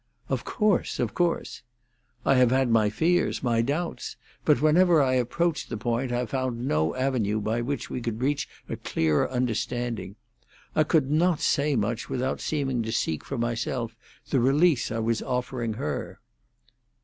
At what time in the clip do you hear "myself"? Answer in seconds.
13.37-13.95